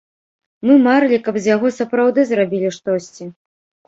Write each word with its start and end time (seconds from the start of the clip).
Мы 0.69 0.77
марылі, 0.85 1.19
каб 1.27 1.35
з 1.43 1.51
яго 1.55 1.67
сапраўды 1.79 2.25
зрабілі 2.31 2.73
штосьці. 2.79 3.29